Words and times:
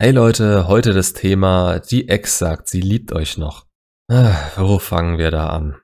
Hey 0.00 0.12
Leute, 0.12 0.68
heute 0.68 0.92
das 0.92 1.12
Thema, 1.12 1.80
die 1.80 2.08
Ex 2.08 2.38
sagt, 2.38 2.68
sie 2.68 2.80
liebt 2.80 3.10
euch 3.12 3.36
noch. 3.36 3.66
Ah, 4.08 4.36
wo 4.56 4.78
fangen 4.78 5.18
wir 5.18 5.32
da 5.32 5.48
an? 5.48 5.74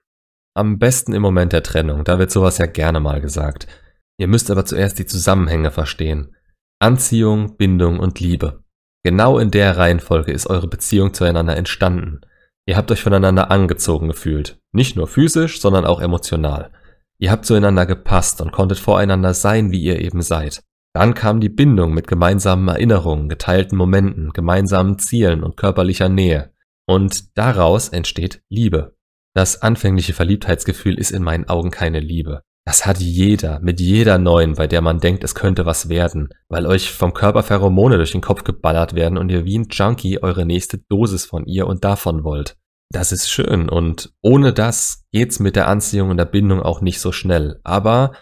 Am 0.56 0.79
besten 0.79 1.14
im 1.14 1.21
Moment 1.21 1.52
der 1.52 1.64
Trennung, 1.64 2.04
da 2.04 2.21
wird 2.21 2.30
sowas 2.30 2.58
ja 2.58 2.66
gerne 2.66 3.00
mal 3.00 3.21
gesagt. 3.21 3.66
Ihr 4.16 4.29
müsst 4.29 4.53
aber 4.53 4.64
zuerst 4.64 5.00
die 5.00 5.06
Zusammenhänge 5.06 5.72
verstehen. 5.72 6.37
Anziehung, 6.79 7.56
Bindung 7.56 7.98
und 7.98 8.20
Liebe. 8.20 8.62
Genau 9.02 9.41
in 9.41 9.50
der 9.50 9.77
Reihenfolge 9.77 10.30
ist 10.30 10.46
eure 10.46 10.69
Beziehung 10.69 11.12
zueinander 11.12 11.56
entstanden. 11.56 12.20
Ihr 12.66 12.77
habt 12.77 12.92
euch 12.92 13.02
voneinander 13.02 13.51
angezogen 13.51 14.06
gefühlt. 14.06 14.60
Nicht 14.70 14.95
nur 14.95 15.09
physisch, 15.09 15.60
sondern 15.60 15.84
auch 15.84 16.01
emotional. 16.01 16.70
Ihr 17.19 17.33
habt 17.33 17.46
zueinander 17.46 17.84
gepasst 17.84 18.41
und 18.41 18.52
konntet 18.52 18.78
voreinander 18.78 19.34
sein, 19.34 19.73
wie 19.73 19.83
ihr 19.83 19.98
eben 19.98 20.23
seid. 20.23 20.62
Dann 20.95 21.14
kam 21.14 21.40
die 21.40 21.48
Bindung 21.48 21.92
mit 21.92 22.06
gemeinsamen 22.06 22.69
Erinnerungen, 22.69 23.28
geteilten 23.28 23.77
Momenten, 23.77 24.30
gemeinsamen 24.32 24.98
Zielen 24.98 25.42
und 25.42 25.56
körperlicher 25.56 26.09
Nähe. 26.09 26.52
Und 26.86 27.36
daraus 27.36 27.88
entsteht 27.88 28.42
Liebe. 28.48 28.96
Das 29.34 29.62
anfängliche 29.62 30.12
Verliebtheitsgefühl 30.12 30.96
ist 30.96 31.10
in 31.10 31.24
meinen 31.24 31.48
Augen 31.48 31.72
keine 31.72 31.98
Liebe. 31.98 32.42
Das 32.64 32.86
hat 32.86 32.98
jeder, 32.98 33.59
mit 33.60 33.80
jeder 33.80 34.19
neuen, 34.19 34.55
bei 34.55 34.69
der 34.69 34.80
man 34.80 35.00
denkt, 35.00 35.24
es 35.24 35.34
könnte 35.34 35.66
was 35.66 35.88
werden, 35.88 36.28
weil 36.48 36.64
euch 36.64 36.91
vom 36.92 37.12
Körper 37.12 37.42
Pheromone 37.42 37.97
durch 37.97 38.12
den 38.12 38.22
Kopf 38.22 38.45
geballert 38.45 38.95
werden 38.95 39.19
und 39.19 39.30
ihr 39.30 39.45
wie 39.45 39.58
ein 39.58 39.66
Junkie 39.70 40.22
eure 40.22 40.47
nächste 40.47 40.78
Dosis 40.78 41.27
von 41.27 41.45
ihr 41.45 41.66
und 41.66 41.84
davon 41.84 42.22
wollt. 42.24 42.56
Das 42.91 43.11
ist 43.11 43.28
schön 43.28 43.69
und 43.69 44.14
ohne 44.22 44.52
das 44.52 45.05
geht's 45.11 45.41
mit 45.41 45.56
der 45.56 45.66
Anziehung 45.69 46.11
und 46.11 46.16
der 46.16 46.24
Bindung 46.24 46.62
auch 46.62 46.80
nicht 46.80 47.00
so 47.00 47.11
schnell. 47.11 47.61
Aber 47.64 48.12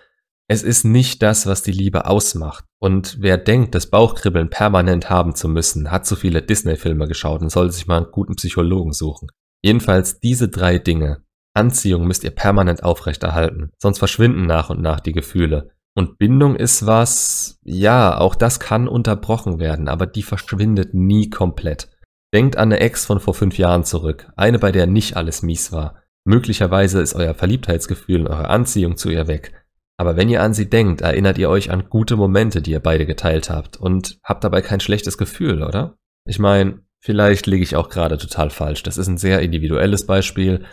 es 0.49 0.63
ist 0.63 0.85
nicht 0.85 1.23
das, 1.23 1.47
was 1.47 1.63
die 1.63 1.73
Liebe 1.73 2.07
ausmacht. 2.07 2.65
Und 2.81 3.19
wer 3.21 3.39
denkt, 3.39 3.75
das 3.75 3.89
Bauchkribbeln 3.89 4.51
permanent 4.51 5.09
haben 5.09 5.35
zu 5.35 5.49
müssen, 5.49 5.91
hat 5.91 6.05
zu 6.05 6.17
viele 6.17 6.43
Disney-Filme 6.43 7.09
geschaut 7.09 7.43
und 7.43 7.51
sollte 7.51 7.73
sich 7.73 7.87
mal 7.87 7.99
einen 7.99 8.13
guten 8.13 8.35
Psychologen 8.35 8.93
suchen. 8.93 9.29
Jedenfalls 9.63 10.21
diese 10.21 10.49
drei 10.49 10.79
Dinge. 10.79 11.23
Anziehung 11.55 12.07
müsst 12.07 12.25
ihr 12.25 12.31
permanent 12.31 12.83
aufrechterhalten, 12.83 13.71
sonst 13.79 13.99
verschwinden 13.99 14.47
nach 14.47 14.71
und 14.71 14.81
nach 14.81 15.01
die 15.01 15.13
Gefühle. 15.13 15.71
Und 15.95 16.19
Bindung 16.19 16.57
ist 16.57 16.87
was, 16.87 17.59
ja, 17.63 18.19
auch 18.19 18.35
das 18.35 18.59
kann 18.59 18.89
unterbrochen 18.89 19.59
werden, 19.59 19.89
aber 19.89 20.07
die 20.07 20.23
verschwindet 20.23 20.95
nie 20.95 21.29
komplett. 21.29 21.91
Denkt 22.35 22.57
an 22.57 22.73
eine 22.73 22.81
Ex 22.81 23.05
von 23.05 23.21
vor 23.21 23.35
fünf 23.35 23.59
Jahren 23.59 23.85
zurück, 23.85 24.33
eine, 24.37 24.59
bei 24.59 24.73
der 24.73 24.87
nicht 24.87 25.17
alles 25.17 25.43
mies 25.43 25.71
war. 25.71 26.03
Möglicherweise 26.25 27.03
ist 27.03 27.15
euer 27.15 27.35
Verliebtheitsgefühl 27.35 28.23
und 28.23 28.29
eure 28.29 28.49
Anziehung 28.49 28.97
zu 28.97 29.11
ihr 29.11 29.27
weg, 29.29 29.53
aber 30.03 30.17
wenn 30.17 30.29
ihr 30.29 30.43
an 30.43 30.53
sie 30.53 30.69
denkt, 30.69 31.01
erinnert 31.01 31.39
ihr 31.39 31.49
euch 31.49 31.71
an 31.71 31.89
gute 31.89 32.17
Momente, 32.17 32.61
die 32.61 32.73
ihr 32.73 32.81
beide 32.81 33.07
geteilt 33.07 33.51
habt 33.51 33.77
und 33.77 34.19
habt 34.25 34.43
dabei 34.43 34.61
kein 34.61 34.81
schlechtes 34.81 35.17
Gefühl, 35.17 35.63
oder? 35.63 35.97
Ich 36.25 36.41
meine, 36.41 36.81
vielleicht 36.99 37.47
liege 37.47 37.63
ich 37.63 37.77
auch 37.77 37.89
gerade 37.89 38.19
total 38.19 38.51
falsch. 38.51 38.83
Das 38.83 38.99
ist 38.99 39.07
ein 39.07 39.17
sehr 39.17 39.43
individuelles 39.43 40.05
Beispiel. 40.05 40.65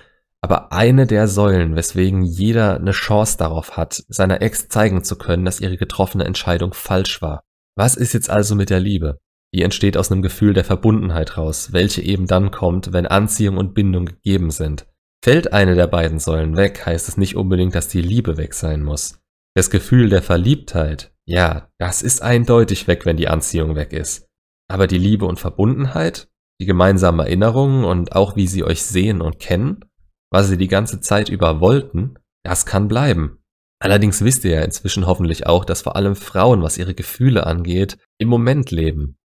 Aber 0.41 0.71
eine 0.71 1.05
der 1.05 1.27
Säulen, 1.27 1.75
weswegen 1.75 2.23
jeder 2.23 2.77
eine 2.77 2.89
Chance 2.89 3.37
darauf 3.37 3.77
hat, 3.77 4.03
seiner 4.07 4.41
Ex 4.41 4.67
zeigen 4.67 5.03
zu 5.03 5.15
können, 5.15 5.45
dass 5.45 5.59
ihre 5.59 5.77
getroffene 5.77 6.23
Entscheidung 6.23 6.73
falsch 6.73 7.21
war. 7.21 7.43
Was 7.75 7.95
ist 7.95 8.13
jetzt 8.13 8.31
also 8.31 8.55
mit 8.55 8.71
der 8.71 8.79
Liebe? 8.79 9.19
Die 9.53 9.61
entsteht 9.61 9.95
aus 9.95 10.11
einem 10.11 10.23
Gefühl 10.23 10.55
der 10.55 10.65
Verbundenheit 10.65 11.37
raus, 11.37 11.71
welche 11.71 12.01
eben 12.01 12.25
dann 12.25 12.49
kommt, 12.49 12.93
wenn 12.93 13.05
Anziehung 13.05 13.57
und 13.57 13.75
Bindung 13.75 14.05
gegeben 14.05 14.49
sind. 14.49 14.87
Fällt 15.23 15.51
eine 15.51 15.75
der 15.75 15.87
beiden 15.87 16.19
Säulen 16.19 16.55
weg, 16.55 16.85
heißt 16.85 17.09
es 17.09 17.17
nicht 17.17 17.35
unbedingt, 17.35 17.75
dass 17.75 17.87
die 17.87 18.01
Liebe 18.01 18.37
weg 18.37 18.53
sein 18.53 18.83
muss. 18.83 19.19
Das 19.55 19.69
Gefühl 19.69 20.09
der 20.09 20.21
Verliebtheit, 20.21 21.11
ja, 21.25 21.69
das 21.77 22.01
ist 22.01 22.21
eindeutig 22.21 22.87
weg, 22.87 23.05
wenn 23.05 23.17
die 23.17 23.27
Anziehung 23.27 23.75
weg 23.75 23.91
ist. 23.91 24.27
Aber 24.69 24.87
die 24.87 24.97
Liebe 24.97 25.25
und 25.25 25.39
Verbundenheit, 25.39 26.29
die 26.61 26.65
gemeinsamen 26.65 27.19
Erinnerungen 27.19 27.83
und 27.83 28.15
auch 28.15 28.35
wie 28.35 28.47
sie 28.47 28.63
euch 28.63 28.83
sehen 28.83 29.21
und 29.21 29.39
kennen, 29.39 29.85
was 30.31 30.47
sie 30.47 30.57
die 30.57 30.67
ganze 30.67 31.01
Zeit 31.01 31.29
über 31.29 31.59
wollten, 31.59 32.15
das 32.43 32.65
kann 32.65 32.87
bleiben. 32.87 33.39
Allerdings 33.81 34.23
wisst 34.23 34.43
ihr 34.45 34.51
ja 34.51 34.61
inzwischen 34.61 35.07
hoffentlich 35.07 35.47
auch, 35.47 35.65
dass 35.65 35.81
vor 35.81 35.95
allem 35.95 36.15
Frauen, 36.15 36.61
was 36.61 36.77
ihre 36.77 36.93
Gefühle 36.93 37.45
angeht, 37.45 37.97
im 38.19 38.27
Moment 38.27 38.71
leben. 38.71 39.17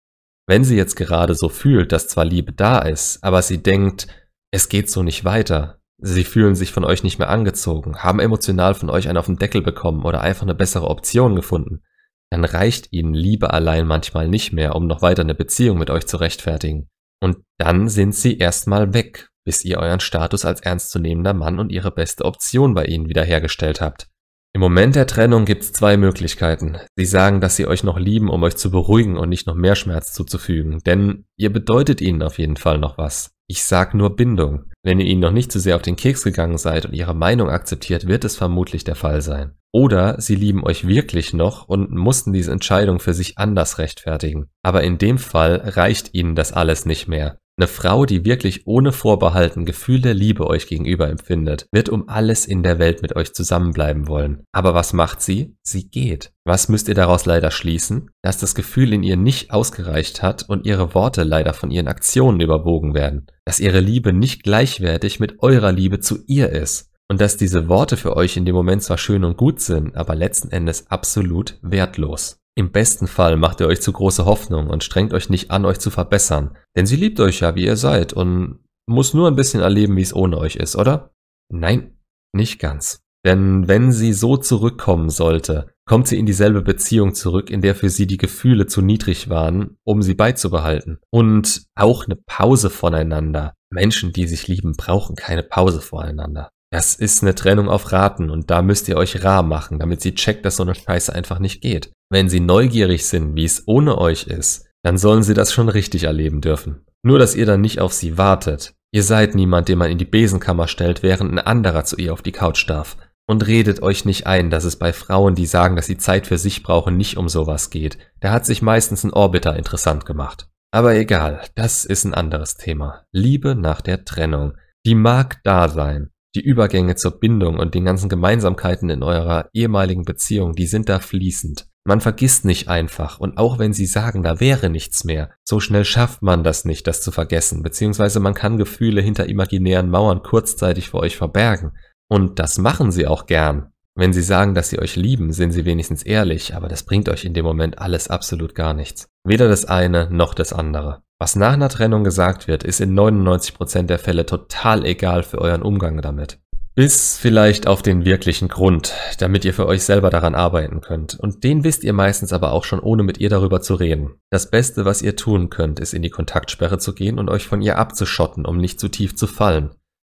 Wenn 0.46 0.64
sie 0.64 0.76
jetzt 0.76 0.96
gerade 0.96 1.34
so 1.34 1.48
fühlt, 1.48 1.92
dass 1.92 2.08
zwar 2.08 2.24
Liebe 2.24 2.52
da 2.52 2.78
ist, 2.80 3.22
aber 3.22 3.42
sie 3.42 3.62
denkt, 3.62 4.06
es 4.52 4.68
geht 4.68 4.90
so 4.90 5.02
nicht 5.02 5.24
weiter, 5.24 5.80
Sie 5.98 6.24
fühlen 6.24 6.54
sich 6.54 6.72
von 6.72 6.84
euch 6.84 7.02
nicht 7.02 7.18
mehr 7.18 7.28
angezogen, 7.28 7.98
haben 7.98 8.20
emotional 8.20 8.74
von 8.74 8.90
euch 8.90 9.08
einen 9.08 9.18
auf 9.18 9.26
den 9.26 9.36
Deckel 9.36 9.62
bekommen 9.62 10.04
oder 10.04 10.20
einfach 10.20 10.42
eine 10.42 10.54
bessere 10.54 10.88
Option 10.88 11.36
gefunden. 11.36 11.82
Dann 12.30 12.44
reicht 12.44 12.92
ihnen 12.92 13.14
Liebe 13.14 13.52
allein 13.52 13.86
manchmal 13.86 14.28
nicht 14.28 14.52
mehr, 14.52 14.74
um 14.74 14.86
noch 14.86 15.02
weiter 15.02 15.22
eine 15.22 15.34
Beziehung 15.34 15.78
mit 15.78 15.90
euch 15.90 16.06
zu 16.06 16.16
rechtfertigen. 16.16 16.88
Und 17.20 17.38
dann 17.58 17.88
sind 17.88 18.14
sie 18.14 18.38
erstmal 18.38 18.92
weg, 18.92 19.28
bis 19.44 19.64
ihr 19.64 19.78
euren 19.78 20.00
Status 20.00 20.44
als 20.44 20.60
ernstzunehmender 20.60 21.32
Mann 21.32 21.58
und 21.58 21.70
ihre 21.70 21.90
beste 21.90 22.24
Option 22.24 22.74
bei 22.74 22.86
ihnen 22.86 23.08
wiederhergestellt 23.08 23.80
habt. 23.80 24.08
Im 24.52 24.60
Moment 24.60 24.94
der 24.94 25.06
Trennung 25.06 25.44
gibt's 25.46 25.72
zwei 25.72 25.96
Möglichkeiten. 25.96 26.78
Sie 26.96 27.06
sagen, 27.06 27.40
dass 27.40 27.56
sie 27.56 27.66
euch 27.66 27.82
noch 27.82 27.98
lieben, 27.98 28.30
um 28.30 28.42
euch 28.44 28.56
zu 28.56 28.70
beruhigen 28.70 29.16
und 29.16 29.28
nicht 29.28 29.48
noch 29.48 29.56
mehr 29.56 29.74
Schmerz 29.74 30.12
zuzufügen, 30.12 30.78
denn 30.86 31.26
ihr 31.36 31.52
bedeutet 31.52 32.00
ihnen 32.00 32.22
auf 32.22 32.38
jeden 32.38 32.56
Fall 32.56 32.78
noch 32.78 32.96
was. 32.96 33.33
Ich 33.46 33.64
sag 33.64 33.92
nur 33.92 34.16
Bindung. 34.16 34.70
Wenn 34.82 35.00
ihr 35.00 35.06
ihnen 35.06 35.20
noch 35.20 35.30
nicht 35.30 35.52
zu 35.52 35.60
sehr 35.60 35.76
auf 35.76 35.82
den 35.82 35.96
Keks 35.96 36.24
gegangen 36.24 36.56
seid 36.56 36.86
und 36.86 36.94
ihre 36.94 37.14
Meinung 37.14 37.50
akzeptiert, 37.50 38.06
wird 38.06 38.24
es 38.24 38.36
vermutlich 38.36 38.84
der 38.84 38.94
Fall 38.94 39.20
sein. 39.20 39.56
Oder 39.70 40.20
sie 40.20 40.34
lieben 40.34 40.64
euch 40.64 40.86
wirklich 40.86 41.34
noch 41.34 41.68
und 41.68 41.90
mussten 41.90 42.32
diese 42.32 42.52
Entscheidung 42.52 43.00
für 43.00 43.12
sich 43.12 43.36
anders 43.36 43.78
rechtfertigen. 43.78 44.48
Aber 44.62 44.82
in 44.82 44.98
dem 44.98 45.18
Fall 45.18 45.56
reicht 45.56 46.14
ihnen 46.14 46.34
das 46.34 46.52
alles 46.52 46.86
nicht 46.86 47.06
mehr. 47.06 47.38
Eine 47.56 47.68
Frau, 47.68 48.04
die 48.04 48.24
wirklich 48.24 48.66
ohne 48.66 48.90
Vorbehalten 48.90 49.64
Gefühl 49.64 50.00
der 50.00 50.14
Liebe 50.14 50.48
euch 50.48 50.66
gegenüber 50.66 51.08
empfindet, 51.08 51.68
wird 51.70 51.88
um 51.88 52.08
alles 52.08 52.46
in 52.46 52.64
der 52.64 52.80
Welt 52.80 53.00
mit 53.00 53.14
euch 53.14 53.32
zusammenbleiben 53.32 54.08
wollen. 54.08 54.42
Aber 54.50 54.74
was 54.74 54.92
macht 54.92 55.22
sie? 55.22 55.56
Sie 55.62 55.88
geht. 55.88 56.32
Was 56.44 56.68
müsst 56.68 56.88
ihr 56.88 56.96
daraus 56.96 57.26
leider 57.26 57.52
schließen? 57.52 58.10
Dass 58.22 58.38
das 58.38 58.56
Gefühl 58.56 58.92
in 58.92 59.04
ihr 59.04 59.16
nicht 59.16 59.52
ausgereicht 59.52 60.20
hat 60.20 60.48
und 60.48 60.66
ihre 60.66 60.94
Worte 60.94 61.22
leider 61.22 61.54
von 61.54 61.70
ihren 61.70 61.86
Aktionen 61.86 62.40
überwogen 62.40 62.92
werden. 62.92 63.26
Dass 63.44 63.60
ihre 63.60 63.80
Liebe 63.80 64.12
nicht 64.12 64.42
gleichwertig 64.42 65.20
mit 65.20 65.40
eurer 65.40 65.70
Liebe 65.70 66.00
zu 66.00 66.24
ihr 66.26 66.50
ist. 66.50 66.90
Und 67.08 67.20
dass 67.20 67.36
diese 67.36 67.68
Worte 67.68 67.96
für 67.96 68.16
euch 68.16 68.36
in 68.36 68.46
dem 68.46 68.56
Moment 68.56 68.82
zwar 68.82 68.98
schön 68.98 69.22
und 69.22 69.36
gut 69.36 69.60
sind, 69.60 69.94
aber 69.94 70.16
letzten 70.16 70.50
Endes 70.50 70.90
absolut 70.90 71.58
wertlos. 71.62 72.40
Im 72.56 72.70
besten 72.70 73.06
Fall 73.08 73.36
macht 73.36 73.60
ihr 73.60 73.66
euch 73.66 73.80
zu 73.80 73.92
große 73.92 74.24
Hoffnung 74.24 74.68
und 74.68 74.84
strengt 74.84 75.12
euch 75.12 75.28
nicht 75.28 75.50
an, 75.50 75.64
euch 75.64 75.78
zu 75.78 75.90
verbessern. 75.90 76.56
Denn 76.76 76.86
sie 76.86 76.96
liebt 76.96 77.18
euch 77.18 77.40
ja, 77.40 77.54
wie 77.54 77.64
ihr 77.64 77.76
seid 77.76 78.12
und 78.12 78.60
muss 78.86 79.14
nur 79.14 79.28
ein 79.28 79.36
bisschen 79.36 79.60
erleben, 79.60 79.96
wie 79.96 80.02
es 80.02 80.14
ohne 80.14 80.38
euch 80.38 80.56
ist, 80.56 80.76
oder? 80.76 81.10
Nein, 81.52 81.98
nicht 82.32 82.58
ganz. 82.60 83.00
Denn 83.24 83.66
wenn 83.68 83.90
sie 83.90 84.12
so 84.12 84.36
zurückkommen 84.36 85.08
sollte, 85.08 85.68
kommt 85.86 86.06
sie 86.06 86.18
in 86.18 86.26
dieselbe 86.26 86.60
Beziehung 86.60 87.14
zurück, 87.14 87.50
in 87.50 87.62
der 87.62 87.74
für 87.74 87.88
sie 87.88 88.06
die 88.06 88.18
Gefühle 88.18 88.66
zu 88.66 88.82
niedrig 88.82 89.30
waren, 89.30 89.78
um 89.84 90.02
sie 90.02 90.14
beizubehalten. 90.14 90.98
Und 91.10 91.64
auch 91.74 92.04
eine 92.04 92.16
Pause 92.16 92.68
voneinander. 92.68 93.54
Menschen, 93.70 94.12
die 94.12 94.26
sich 94.26 94.46
lieben, 94.46 94.74
brauchen 94.76 95.16
keine 95.16 95.42
Pause 95.42 95.80
voneinander. 95.80 96.50
Das 96.70 96.94
ist 96.94 97.22
eine 97.22 97.34
Trennung 97.34 97.68
auf 97.68 97.92
Raten 97.92 98.30
und 98.30 98.50
da 98.50 98.60
müsst 98.60 98.88
ihr 98.88 98.96
euch 98.96 99.24
rar 99.24 99.42
machen, 99.42 99.78
damit 99.78 100.00
sie 100.00 100.14
checkt, 100.14 100.44
dass 100.44 100.56
so 100.56 100.64
eine 100.64 100.74
Scheiße 100.74 101.14
einfach 101.14 101.38
nicht 101.38 101.62
geht. 101.62 101.92
Wenn 102.10 102.28
sie 102.28 102.40
neugierig 102.40 103.06
sind, 103.06 103.34
wie 103.34 103.44
es 103.44 103.64
ohne 103.66 103.98
euch 103.98 104.26
ist, 104.26 104.66
dann 104.82 104.98
sollen 104.98 105.22
sie 105.22 105.34
das 105.34 105.52
schon 105.52 105.68
richtig 105.68 106.04
erleben 106.04 106.40
dürfen. 106.40 106.84
Nur, 107.02 107.18
dass 107.18 107.34
ihr 107.34 107.46
dann 107.46 107.60
nicht 107.60 107.80
auf 107.80 107.92
sie 107.92 108.18
wartet. 108.18 108.74
Ihr 108.92 109.02
seid 109.02 109.34
niemand, 109.34 109.68
den 109.68 109.78
man 109.78 109.90
in 109.90 109.98
die 109.98 110.04
Besenkammer 110.04 110.68
stellt, 110.68 111.02
während 111.02 111.32
ein 111.32 111.38
anderer 111.38 111.84
zu 111.84 111.96
ihr 111.96 112.12
auf 112.12 112.22
die 112.22 112.32
Couch 112.32 112.68
darf. 112.68 112.96
Und 113.26 113.46
redet 113.46 113.82
euch 113.82 114.04
nicht 114.04 114.26
ein, 114.26 114.50
dass 114.50 114.64
es 114.64 114.76
bei 114.76 114.92
Frauen, 114.92 115.34
die 115.34 115.46
sagen, 115.46 115.76
dass 115.76 115.86
sie 115.86 115.96
Zeit 115.96 116.26
für 116.26 116.38
sich 116.38 116.62
brauchen, 116.62 116.96
nicht 116.96 117.16
um 117.16 117.28
sowas 117.28 117.70
geht. 117.70 117.98
Da 118.20 118.30
hat 118.30 118.44
sich 118.44 118.62
meistens 118.62 119.02
ein 119.02 119.12
Orbiter 119.12 119.56
interessant 119.56 120.04
gemacht. 120.04 120.48
Aber 120.70 120.94
egal, 120.94 121.40
das 121.54 121.84
ist 121.84 122.04
ein 122.04 122.14
anderes 122.14 122.56
Thema. 122.56 123.04
Liebe 123.12 123.54
nach 123.54 123.80
der 123.80 124.04
Trennung. 124.04 124.54
Die 124.84 124.94
mag 124.94 125.40
da 125.44 125.68
sein. 125.68 126.10
Die 126.34 126.42
Übergänge 126.42 126.96
zur 126.96 127.18
Bindung 127.18 127.58
und 127.58 127.74
den 127.74 127.84
ganzen 127.84 128.08
Gemeinsamkeiten 128.08 128.90
in 128.90 129.02
eurer 129.02 129.48
ehemaligen 129.52 130.04
Beziehung, 130.04 130.54
die 130.54 130.66
sind 130.66 130.88
da 130.88 130.98
fließend. 130.98 131.66
Man 131.86 132.00
vergisst 132.00 132.46
nicht 132.46 132.68
einfach, 132.68 133.20
und 133.20 133.36
auch 133.36 133.58
wenn 133.58 133.74
sie 133.74 133.84
sagen, 133.84 134.22
da 134.22 134.40
wäre 134.40 134.70
nichts 134.70 135.04
mehr, 135.04 135.30
so 135.44 135.60
schnell 135.60 135.84
schafft 135.84 136.22
man 136.22 136.42
das 136.42 136.64
nicht, 136.64 136.86
das 136.86 137.02
zu 137.02 137.12
vergessen, 137.12 137.62
beziehungsweise 137.62 138.20
man 138.20 138.32
kann 138.32 138.56
Gefühle 138.56 139.02
hinter 139.02 139.28
imaginären 139.28 139.90
Mauern 139.90 140.22
kurzzeitig 140.22 140.88
vor 140.88 141.00
euch 141.00 141.18
verbergen. 141.18 141.72
Und 142.08 142.38
das 142.38 142.56
machen 142.56 142.90
sie 142.90 143.06
auch 143.06 143.26
gern. 143.26 143.70
Wenn 143.96 144.14
sie 144.14 144.22
sagen, 144.22 144.54
dass 144.54 144.70
sie 144.70 144.78
euch 144.78 144.96
lieben, 144.96 145.32
sind 145.32 145.52
sie 145.52 145.66
wenigstens 145.66 146.02
ehrlich, 146.02 146.54
aber 146.54 146.68
das 146.68 146.84
bringt 146.84 147.08
euch 147.08 147.24
in 147.26 147.34
dem 147.34 147.44
Moment 147.44 147.78
alles 147.78 148.08
absolut 148.08 148.54
gar 148.54 148.72
nichts. 148.74 149.08
Weder 149.22 149.48
das 149.48 149.66
eine 149.66 150.08
noch 150.10 150.34
das 150.34 150.52
andere. 150.52 151.02
Was 151.20 151.36
nach 151.36 151.52
einer 151.52 151.68
Trennung 151.68 152.02
gesagt 152.02 152.48
wird, 152.48 152.64
ist 152.64 152.80
in 152.80 152.98
99% 152.98 153.82
der 153.82 154.00
Fälle 154.00 154.26
total 154.26 154.84
egal 154.84 155.22
für 155.22 155.38
euren 155.38 155.62
Umgang 155.62 156.02
damit. 156.02 156.40
Bis 156.76 157.16
vielleicht 157.16 157.68
auf 157.68 157.82
den 157.82 158.04
wirklichen 158.04 158.48
Grund, 158.48 158.94
damit 159.18 159.44
ihr 159.44 159.54
für 159.54 159.66
euch 159.66 159.84
selber 159.84 160.10
daran 160.10 160.34
arbeiten 160.34 160.80
könnt. 160.80 161.14
Und 161.14 161.44
den 161.44 161.62
wisst 161.62 161.84
ihr 161.84 161.92
meistens 161.92 162.32
aber 162.32 162.50
auch 162.50 162.64
schon, 162.64 162.80
ohne 162.80 163.04
mit 163.04 163.18
ihr 163.18 163.28
darüber 163.28 163.60
zu 163.60 163.76
reden. 163.76 164.14
Das 164.30 164.50
Beste, 164.50 164.84
was 164.84 165.00
ihr 165.00 165.14
tun 165.14 165.50
könnt, 165.50 165.78
ist 165.78 165.94
in 165.94 166.02
die 166.02 166.10
Kontaktsperre 166.10 166.78
zu 166.78 166.92
gehen 166.92 167.20
und 167.20 167.30
euch 167.30 167.46
von 167.46 167.62
ihr 167.62 167.78
abzuschotten, 167.78 168.44
um 168.44 168.58
nicht 168.58 168.80
zu 168.80 168.88
tief 168.88 169.14
zu 169.14 169.28
fallen. 169.28 169.70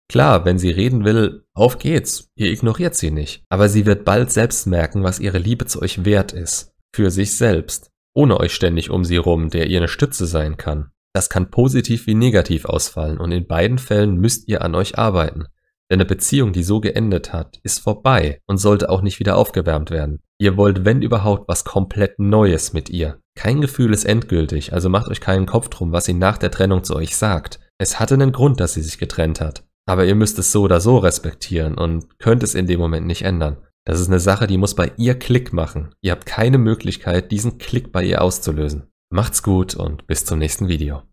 Klar, 0.09 0.45
wenn 0.45 0.57
sie 0.57 0.71
reden 0.71 1.05
will, 1.05 1.45
auf 1.53 1.77
geht's. 1.77 2.31
Ihr 2.35 2.51
ignoriert 2.51 2.95
sie 2.95 3.11
nicht. 3.11 3.43
Aber 3.49 3.69
sie 3.69 3.85
wird 3.85 4.03
bald 4.03 4.31
selbst 4.31 4.65
merken, 4.65 5.03
was 5.03 5.19
ihre 5.19 5.37
Liebe 5.37 5.67
zu 5.67 5.81
euch 5.83 6.05
wert 6.05 6.33
ist. 6.33 6.73
Für 6.91 7.11
sich 7.11 7.37
selbst. 7.37 7.91
Ohne 8.15 8.39
euch 8.39 8.55
ständig 8.55 8.89
um 8.89 9.03
sie 9.05 9.17
rum, 9.17 9.51
der 9.51 9.67
ihr 9.67 9.77
eine 9.77 9.87
Stütze 9.87 10.25
sein 10.25 10.57
kann. 10.57 10.89
Das 11.13 11.29
kann 11.29 11.51
positiv 11.51 12.07
wie 12.07 12.15
negativ 12.15 12.65
ausfallen 12.65 13.19
und 13.19 13.31
in 13.31 13.45
beiden 13.45 13.77
Fällen 13.77 14.17
müsst 14.17 14.47
ihr 14.47 14.63
an 14.63 14.73
euch 14.73 14.97
arbeiten. 14.97 15.45
Denn 15.89 15.99
eine 15.99 16.05
Beziehung, 16.05 16.51
die 16.51 16.63
so 16.63 16.81
geendet 16.81 17.31
hat, 17.31 17.59
ist 17.63 17.79
vorbei 17.79 18.41
und 18.45 18.57
sollte 18.57 18.89
auch 18.89 19.01
nicht 19.01 19.19
wieder 19.19 19.37
aufgewärmt 19.37 19.89
werden. 19.89 20.21
Ihr 20.39 20.57
wollt, 20.57 20.85
wenn 20.85 21.01
überhaupt, 21.01 21.47
was 21.47 21.63
komplett 21.63 22.19
Neues 22.19 22.73
mit 22.73 22.89
ihr. 22.89 23.19
Kein 23.35 23.61
Gefühl 23.61 23.93
ist 23.93 24.03
endgültig, 24.03 24.73
also 24.73 24.89
macht 24.89 25.07
euch 25.07 25.21
keinen 25.21 25.45
Kopf 25.45 25.69
drum, 25.69 25.91
was 25.91 26.05
sie 26.05 26.13
nach 26.13 26.37
der 26.37 26.51
Trennung 26.51 26.83
zu 26.83 26.95
euch 26.95 27.15
sagt. 27.15 27.59
Es 27.77 27.99
hatte 27.99 28.15
einen 28.15 28.31
Grund, 28.31 28.59
dass 28.59 28.73
sie 28.73 28.81
sich 28.81 28.97
getrennt 28.97 29.39
hat. 29.41 29.63
Aber 29.87 30.05
ihr 30.05 30.15
müsst 30.15 30.37
es 30.37 30.51
so 30.51 30.63
oder 30.63 30.81
so 30.81 30.97
respektieren 30.97 31.75
und 31.75 32.19
könnt 32.19 32.43
es 32.43 32.55
in 32.55 32.67
dem 32.67 32.79
Moment 32.79 33.07
nicht 33.07 33.21
ändern. 33.21 33.57
Das 33.85 34.01
ist 34.01 34.07
eine 34.09 34.19
Sache, 34.19 34.47
die 34.47 34.57
muss 34.57 34.75
bei 34.75 34.91
ihr 34.97 35.17
Klick 35.17 35.53
machen. 35.53 35.95
Ihr 36.01 36.11
habt 36.11 36.25
keine 36.25 36.57
Möglichkeit, 36.57 37.31
diesen 37.31 37.57
Klick 37.57 37.93
bei 37.93 38.03
ihr 38.03 38.21
auszulösen. 38.21 38.91
Macht's 39.09 39.43
gut 39.43 39.75
und 39.75 40.05
bis 40.07 40.25
zum 40.25 40.39
nächsten 40.39 40.67
Video. 40.67 41.03